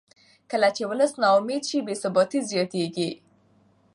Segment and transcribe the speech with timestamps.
[0.51, 3.09] کله چې ولس نا امیده شي بې ثباتي زیاتېږي